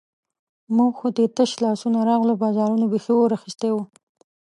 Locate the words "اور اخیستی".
3.17-3.69